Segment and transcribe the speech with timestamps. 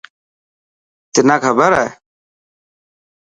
[1.13, 1.87] تنان کبر هي؟